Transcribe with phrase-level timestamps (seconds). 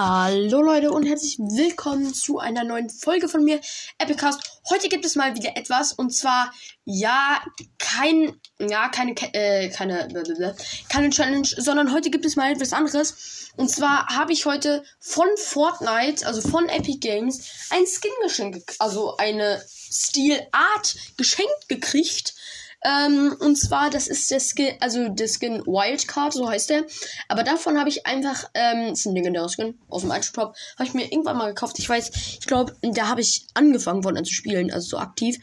[0.00, 3.60] Hallo Leute und herzlich willkommen zu einer neuen Folge von mir,
[3.98, 4.60] Epicast.
[4.70, 6.52] Heute gibt es mal wieder etwas und zwar
[6.84, 7.42] ja
[7.80, 10.54] kein ja keine äh, keine
[10.88, 15.26] keine Challenge, sondern heute gibt es mal etwas anderes und zwar habe ich heute von
[15.36, 19.60] Fortnite, also von Epic Games, ein Skin geschenkt, also eine
[19.90, 22.34] Stil Art geschenkt gekriegt
[22.82, 26.84] ähm, und zwar, das ist der Skin, also der Skin Wildcard, so heißt der.
[27.28, 30.84] Aber davon habe ich einfach, ähm, das ist ein legendärer Skin aus dem Top, habe
[30.84, 31.78] ich mir irgendwann mal gekauft.
[31.78, 32.10] Ich weiß,
[32.40, 35.38] ich glaube, da habe ich angefangen von zu spielen, also so aktiv.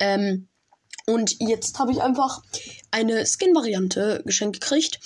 [0.00, 0.48] Ähm,
[1.06, 2.42] und jetzt habe ich einfach
[2.90, 4.98] eine Skin-Variante geschenkt gekriegt.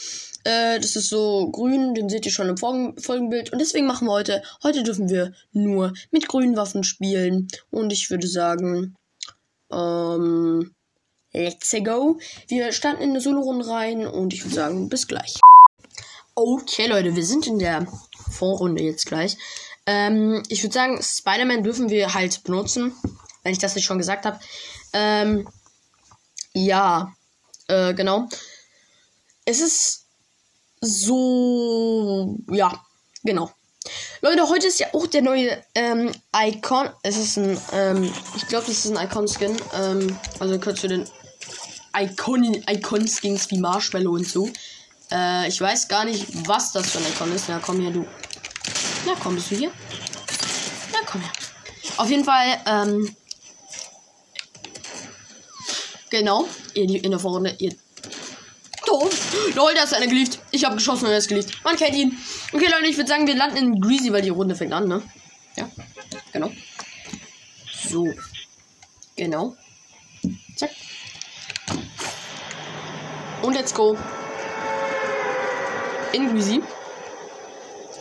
[0.44, 3.52] Äh, das ist so grün, den seht ihr schon im Folgenbild.
[3.52, 7.48] Und deswegen machen wir heute, heute dürfen wir nur mit grünen Waffen spielen.
[7.70, 8.94] Und ich würde sagen,
[9.70, 10.74] ähm,
[11.36, 12.18] Let's go.
[12.46, 15.40] Wir starten in eine Solo-Runde rein und ich würde sagen, bis gleich.
[16.36, 17.88] Okay, Leute, wir sind in der
[18.30, 19.36] Vorrunde jetzt gleich.
[19.84, 22.94] Ähm, ich würde sagen, Spider-Man dürfen wir halt benutzen,
[23.42, 24.38] wenn ich das nicht schon gesagt habe.
[24.92, 25.48] Ähm,
[26.52, 27.12] ja,
[27.66, 28.28] äh, genau.
[29.44, 30.06] Es ist
[30.80, 32.80] so, ja,
[33.24, 33.50] genau.
[34.20, 36.90] Leute, heute ist ja auch der neue ähm, Icon.
[37.02, 39.56] Es ist ein, ähm, ich glaube, das ist ein Icon-Skin.
[39.74, 41.08] Ähm, also kurz für den
[41.96, 44.50] Icon Icon-Skins wie Marshmallow und so.
[45.10, 47.48] Äh, ich weiß gar nicht, was das für ein Icon ist.
[47.48, 48.06] Ja, komm her, du.
[49.06, 49.70] Na, komm, bist du hier?
[50.92, 51.32] Na, komm her.
[51.96, 53.16] Auf jeden Fall, ähm.
[56.10, 56.48] Genau.
[56.74, 57.74] In der Vorrunde, ihr.
[58.86, 59.54] Doof.
[59.54, 60.38] Lol, da ist einer gelieft.
[60.50, 61.64] Ich habe geschossen und er ist gelieft.
[61.64, 62.18] Man kennt ihn.
[62.52, 65.02] Okay, Leute, ich würde sagen, wir landen in Greasy, weil die Runde fängt an, ne?
[65.56, 65.70] Ja.
[66.32, 66.50] Genau.
[67.88, 68.12] So.
[69.16, 69.56] Genau.
[73.44, 73.94] Und let's go.
[76.14, 76.62] In Greasy.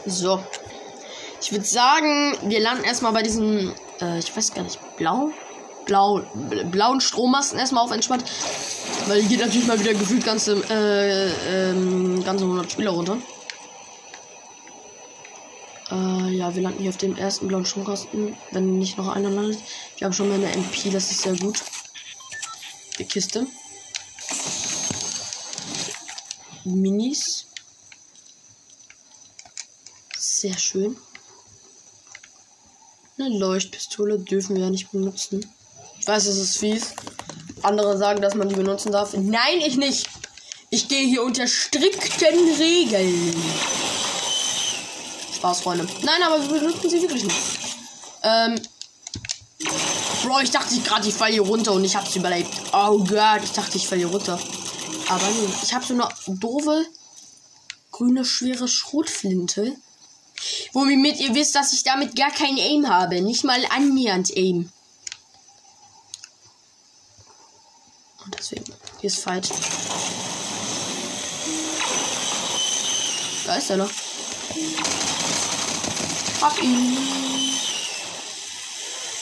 [0.05, 0.41] So.
[1.41, 5.31] Ich würde sagen, wir landen erstmal bei diesem, äh, ich weiß gar nicht, blau?
[5.85, 6.23] Blau,
[6.71, 8.23] blauen Strommasten erstmal auf entspannt.
[9.07, 13.17] Weil hier geht natürlich mal wieder gefühlt ganze, äh, ähm, ganze 100 Spieler runter.
[15.91, 19.59] Äh, ja, wir landen hier auf dem ersten blauen Stromkasten, wenn nicht noch einer landet.
[19.97, 21.61] Wir haben schon mal eine MP, das ist sehr gut.
[22.97, 23.45] Die Kiste.
[26.65, 27.45] Minis.
[30.17, 30.97] Sehr schön.
[33.17, 35.45] Eine Leuchtpistole dürfen wir ja nicht benutzen.
[35.99, 36.93] Ich weiß, es ist fies.
[37.61, 39.13] Andere sagen, dass man die benutzen darf.
[39.13, 40.09] Nein, ich nicht.
[40.69, 43.35] Ich gehe hier unter strikten Regeln.
[45.35, 45.87] Spaß, Freunde.
[46.01, 47.37] Nein, aber wir benutzen sie wirklich nicht.
[48.23, 48.59] Ähm.
[50.23, 52.49] Bro, ich dachte gerade, ich falle hier runter und ich hab's überlebt.
[52.73, 54.39] Oh Gott, ich dachte, ich falle hier runter.
[55.09, 56.85] Aber nee, ich habe so eine doofe
[57.91, 59.75] grüne schwere Schrotflinte.
[60.73, 63.21] Womit ihr wisst, dass ich damit gar kein Aim habe.
[63.21, 64.69] Nicht mal annähernd Aim.
[68.25, 69.49] Und deswegen, hier ist falsch.
[73.45, 73.91] Da ist er noch.
[76.41, 76.97] Hab ihn.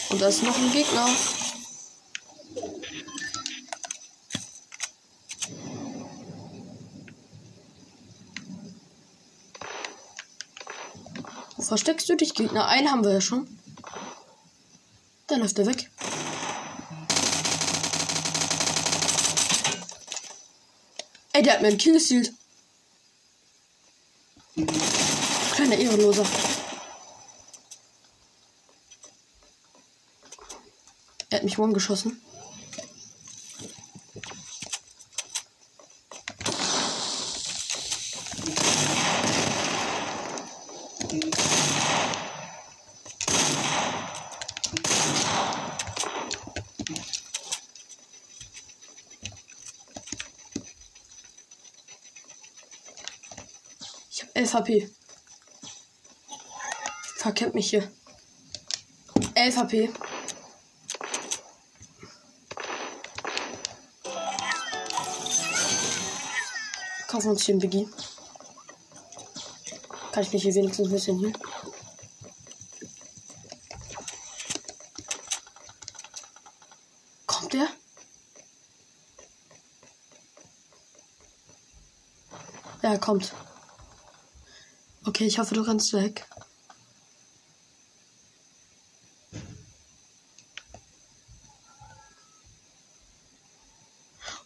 [0.09, 1.07] Und da ist noch ein Gegner.
[11.71, 12.67] Versteckst du dich, Gegner?
[12.67, 13.47] Einen haben wir ja schon.
[15.27, 15.89] Dann läuft er weg.
[21.31, 22.33] Ey, der hat mir einen Kill gezielt.
[25.55, 26.25] Kleiner Ehrenloser.
[31.29, 32.21] Er hat mich morgen geschossen.
[54.41, 54.89] 11 HP.
[57.17, 57.91] Verkennt mich hier.
[59.35, 59.93] 11 HP.
[67.07, 67.87] Kaufen wir uns hier ein Biggie.
[70.11, 71.33] Kann ich mich hier wenigstens ein bisschen hier.
[77.27, 77.67] Kommt der?
[82.81, 83.31] Ja, er kommt.
[85.21, 86.25] Okay, ich hoffe, du kannst weg.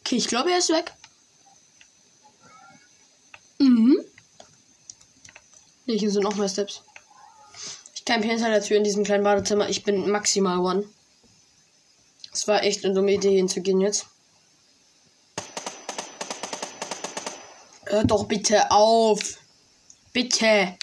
[0.01, 0.92] Okay, ich glaube, er ist weg.
[3.60, 4.04] Mhm.
[5.86, 6.81] Nee, hier sind noch mehr Steps.
[8.06, 9.69] campe hinter der Tür in diesem kleinen Badezimmer.
[9.69, 10.83] Ich bin maximal one.
[12.33, 14.07] Es war echt eine dumme Idee, hinzugehen jetzt.
[17.86, 19.45] Hört doch bitte auf.
[20.16, 20.78] Bitte.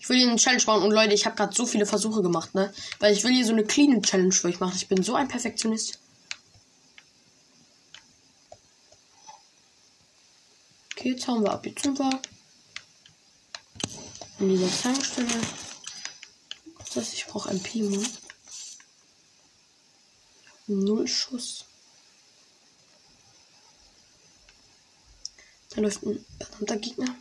[0.00, 2.52] Ich will hier eine Challenge machen und Leute, ich habe gerade so viele Versuche gemacht,
[2.52, 2.74] ne?
[2.98, 4.74] Weil ich will hier so eine clean Challenge für euch machen.
[4.74, 6.00] Ich bin so ein Perfektionist.
[10.90, 11.64] Okay, jetzt haben wir ab.
[11.64, 12.20] Jetzt wir
[14.40, 15.40] in dieser Tankstelle.
[16.94, 17.12] Das?
[17.12, 18.02] Ich brauche ein Pimo.
[20.66, 21.66] Null Schuss.
[25.70, 27.16] Da läuft ein verdammter Gegner.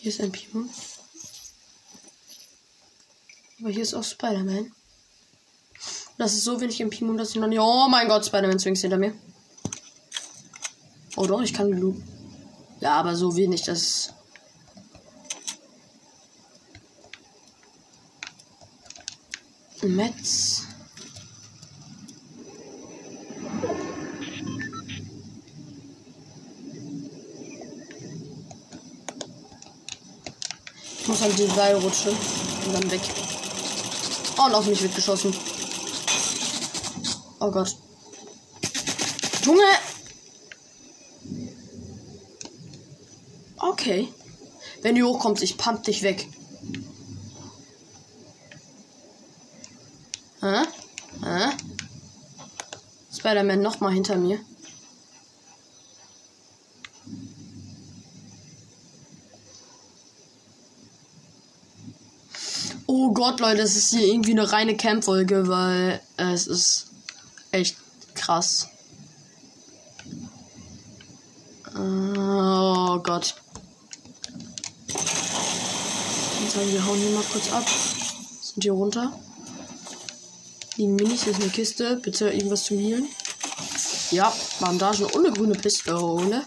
[0.00, 0.64] Hier ist ein Pimo.
[3.60, 4.72] Aber hier ist auch Spider-Man.
[6.16, 7.60] Das ist so wenig im Pimo, dass ich noch nicht.
[7.60, 9.14] Oh mein Gott, Spider-Man zwingst hinter mir.
[11.16, 11.96] Oh doch, ich kann genug.
[12.80, 14.14] Ja, aber so wenig, dass.
[19.82, 20.59] Metz.
[31.10, 32.16] Muss an die Seil rutschen
[32.66, 33.00] und dann weg.
[34.38, 35.34] Oh, und auf mich wird geschossen.
[37.40, 37.76] Oh Gott.
[39.42, 39.64] Junge!
[43.58, 44.06] Okay.
[44.82, 46.28] Wenn du hochkommst, ich pump dich weg.
[50.42, 50.62] Hä?
[51.24, 51.50] Hä?
[53.12, 54.38] Spider-Man nochmal hinter mir.
[62.92, 66.88] Oh Gott, Leute, es ist hier irgendwie eine reine Camp-Folge, weil es ist
[67.52, 67.76] echt
[68.16, 68.66] krass.
[71.76, 73.36] Oh Gott.
[74.88, 74.96] Ich
[76.52, 77.64] sagen, wir hauen hier mal kurz ab.
[78.42, 79.12] Sind hier runter.
[80.76, 82.00] Die Minis ist eine Kiste.
[82.02, 83.06] Bitte irgendwas zu healen.
[84.10, 86.46] Ja, Bandagen eine grüne Pistole.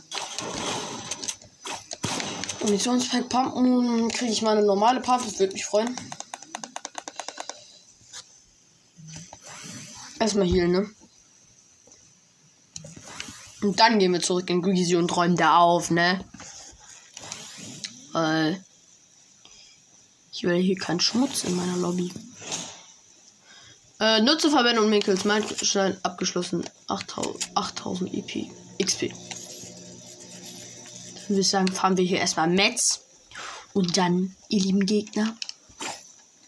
[2.62, 4.10] Munitionspack pumpen.
[4.10, 5.24] Kriege ich mal eine normale Pump.
[5.24, 5.96] Das würde mich freuen.
[10.24, 10.90] Erstmal healen, ne?
[13.62, 16.24] Und dann gehen wir zurück in Greasy und räumen da auf, ne?
[18.14, 18.64] Weil
[20.32, 22.10] ich will hier keinen Schmutz in meiner Lobby.
[24.00, 26.64] Äh, Nutze Verwendung Minkels, Meilenstein abgeschlossen.
[26.88, 28.48] 8000, 8000 EP.
[28.82, 29.10] XP.
[31.16, 33.02] Dann würde ich sagen, fahren wir hier erstmal Metz.
[33.74, 35.36] Und dann, ihr lieben Gegner,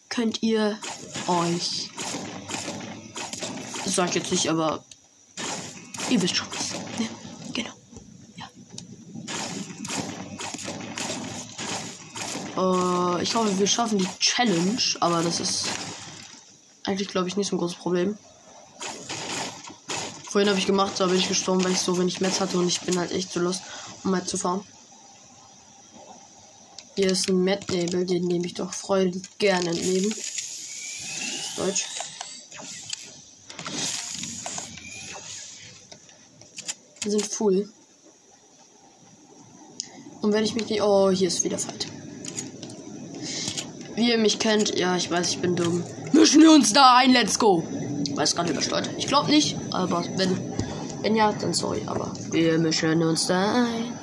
[0.07, 0.79] könnt ihr
[1.27, 1.89] euch.
[3.95, 4.83] Das sag jetzt nicht, aber
[6.09, 6.73] ihr wisst schon was.
[6.99, 7.07] Ne?
[7.53, 7.71] Genau.
[8.35, 8.49] Ja.
[13.17, 15.67] Äh, ich hoffe, wir schaffen die Challenge, aber das ist
[16.83, 18.17] eigentlich, glaube ich, nicht so ein großes Problem.
[20.29, 22.67] Vorhin habe ich gemacht, da bin ich gestorben, weil ich so wenig Metz hatte und
[22.67, 23.61] ich bin halt echt zu lost,
[24.03, 24.65] um halt zu fahren.
[26.95, 30.13] Hier ist ein Met-Nebel, den nehme ich doch freudig gerne entnehmen.
[31.55, 31.85] Deutsch.
[37.05, 37.69] Wir sind full.
[40.23, 40.81] Und wenn ich mich nicht.
[40.81, 41.85] Oh, hier ist wieder Fight.
[43.93, 45.83] Wie ihr mich kennt, ja, ich weiß, ich bin dumm.
[46.13, 47.63] Mischen wir uns da ein, let's go.
[48.15, 48.89] Weiß gerade übersteuert.
[48.97, 50.35] Ich glaube nicht, aber wenn,
[51.03, 53.93] wenn ja, dann sorry, aber wir mischen uns da ein.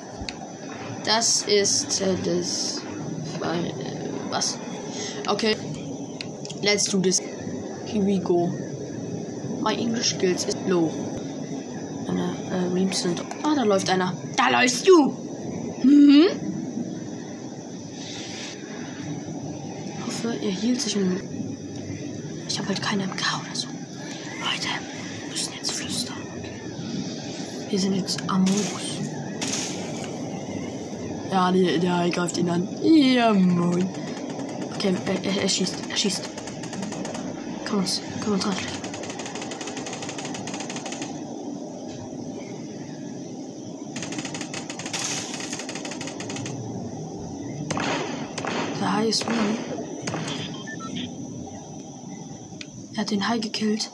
[1.03, 2.77] Das ist äh, das.
[3.41, 3.73] Äh,
[4.29, 4.57] was?
[5.27, 5.57] Okay.
[6.61, 7.21] Let's do this.
[7.85, 8.47] Here we go.
[9.61, 11.12] My English skills is low.
[12.73, 13.21] Reams sind.
[13.43, 14.13] Ah, da läuft einer.
[14.35, 15.13] Da läufst du!
[19.97, 21.21] Ich hoffe, er hielt sich ein.
[22.47, 23.67] Ich habe halt keine MK oder so.
[23.67, 24.67] Leute,
[25.21, 26.17] wir müssen jetzt flüstern.
[27.69, 28.99] Wir sind jetzt Amos.
[31.31, 32.67] Ja, der, der greift ihn an.
[32.83, 33.89] Ja, moin.
[34.75, 35.75] Okay, er, er, er schießt.
[35.89, 36.29] Er schießt.
[37.65, 38.82] Kann uns, kann uns ranschlägen.
[49.13, 49.25] Ist.
[52.93, 53.91] Er hat den Hai gekillt.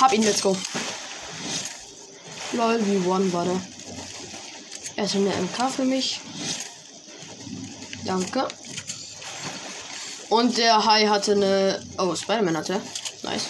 [0.00, 0.56] Hab ihn, let's go.
[2.52, 3.60] Lol, wie one war der.
[4.96, 6.20] Erst eine MK für mich.
[8.04, 8.48] Danke.
[10.28, 11.84] Und der Hai hatte eine.
[11.98, 12.80] Oh, Spider-Man hatte.
[13.22, 13.46] Nice.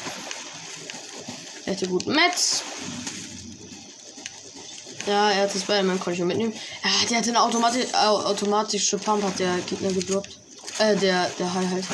[1.67, 2.63] Er hatte gut Metz.
[5.09, 6.53] Ja, er hat das Spider-Man, konnte ich mitnehmen.
[6.85, 10.39] Ja, der hat eine Automati äh, automatische Pump, hat der Gegner geblockt.
[10.79, 11.85] Äh, der, der High halt.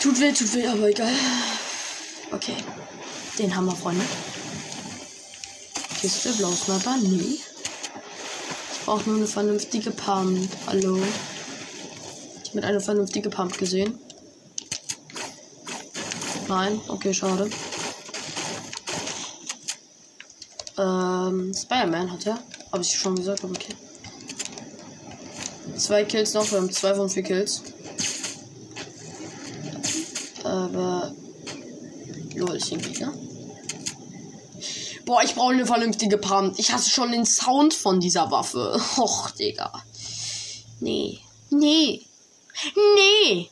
[0.00, 1.12] Tut weh, tut weh, aber egal.
[2.30, 2.54] Okay.
[3.36, 4.04] Den haben wir, Freunde.
[6.00, 7.40] Kiste, blaues Sniper, nee.
[8.72, 10.48] Ich brauche nur eine vernünftige Pump.
[10.68, 11.02] Hallo.
[12.44, 13.98] Ich mit einer vernünftige Pump gesehen.
[16.46, 17.50] Nein, okay, schade.
[20.78, 22.38] Ähm, Spider-Man hat er.
[22.72, 23.74] Habe ich schon gesagt, aber okay.
[25.76, 27.62] Zwei Kills noch, wir haben zwei von vier Kills.
[30.44, 31.14] Aber.
[32.34, 33.12] Lol, ich irgendwie, ne?
[35.06, 36.58] Boah, ich brauche eine vernünftige Pump.
[36.58, 38.80] Ich hasse schon den Sound von dieser Waffe.
[38.98, 39.72] Och, Digga.
[40.80, 41.20] Nee.
[41.50, 42.04] Nee.
[42.74, 43.50] Nee.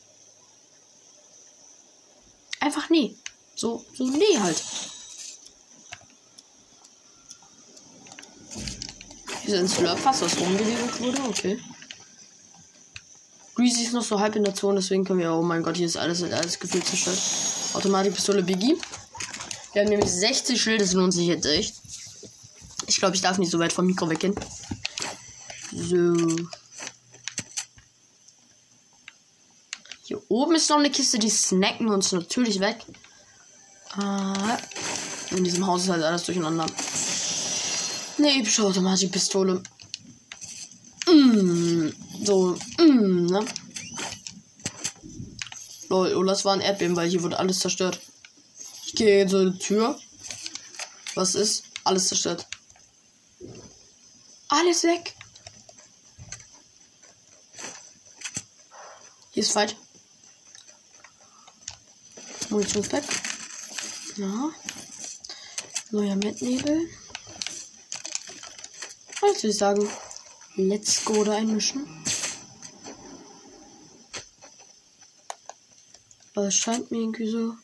[2.59, 3.15] Einfach nee.
[3.55, 4.61] So, so nee halt.
[9.45, 11.21] Hier sind Slurpfass, was rumgelegt wurde.
[11.29, 11.59] Okay.
[13.53, 15.31] Greasy ist noch so halb in der Zone, deswegen können wir.
[15.31, 17.19] Oh mein Gott, hier ist alles, alles gefühlt zerstört.
[17.73, 18.75] Automatikpistole Biggie.
[19.73, 21.75] Wir haben nämlich 60 Schilde, das lohnt sich jetzt echt.
[22.87, 24.35] Ich glaube, ich darf nicht so weit vom Mikro weggehen.
[25.71, 26.15] So.
[30.03, 32.77] Hier oben ist noch eine Kiste, die snacken uns natürlich weg.
[33.91, 34.57] Ah,
[35.31, 36.65] in diesem Haus ist halt alles durcheinander.
[38.17, 39.61] Eine epische Automatikpistole.
[41.05, 41.89] Mm,
[42.23, 43.45] so, mm, ne?
[45.89, 47.99] Lol, oh, das war ein Erdbeben, weil hier wurde alles zerstört.
[48.85, 49.99] Ich gehe in so eine Tür.
[51.13, 51.63] Was ist?
[51.83, 52.47] Alles zerstört.
[54.47, 55.13] Alles weg.
[59.31, 59.75] Hier ist Fight.
[62.49, 63.03] Munitionspack.
[64.15, 64.51] Ja.
[65.91, 66.89] Neuer Mettnebel.
[69.27, 69.89] Was will ich sagen?
[70.55, 71.87] Let's go da einmischen.
[76.35, 77.55] Aber es scheint mir irgendwie so.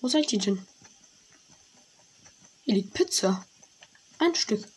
[0.00, 0.66] Wo seid ihr denn?
[2.64, 3.46] Hier liegt Pizza.
[4.18, 4.68] Ein Stück.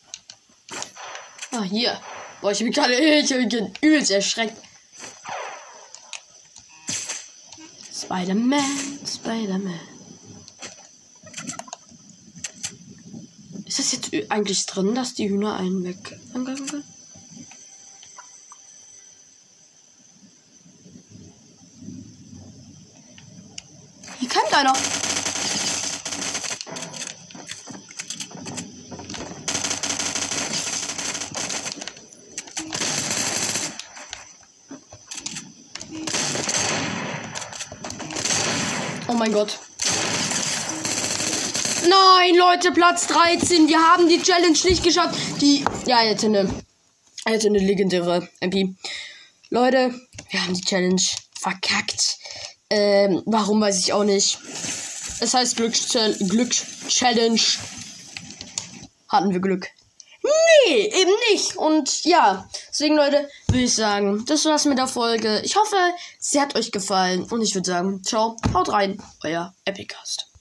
[1.52, 2.02] Ah, hier.
[2.40, 4.58] Boah, ich bin gerade ich bin übelst erschreckt.
[7.94, 10.01] Spider-Man, Spider-Man.
[14.28, 16.84] Eigentlich drin, dass die Hühner einen weg angreifen können?
[24.20, 24.74] Hier kommt einer.
[39.08, 39.58] Oh mein Gott.
[41.88, 43.68] Nein, Leute, Platz 13.
[43.68, 45.18] Wir haben die Challenge nicht geschafft.
[45.42, 46.48] Die, ja, jetzt eine,
[47.28, 48.76] jetzt eine legendäre MP.
[49.50, 49.94] Leute,
[50.30, 51.02] wir haben die Challenge
[51.40, 52.18] verkackt.
[52.70, 54.38] Ähm, warum weiß ich auch nicht.
[55.20, 56.18] Es heißt Glücks-Challenge.
[56.30, 57.58] Glücks
[59.10, 59.68] Hatten wir Glück.
[60.24, 61.56] Nee, eben nicht.
[61.58, 65.42] Und ja, deswegen, Leute, würde ich sagen, das war's mit der Folge.
[65.44, 65.78] Ich hoffe,
[66.20, 67.24] sie hat euch gefallen.
[67.24, 70.31] Und ich würde sagen, ciao, haut rein, euer Epicast.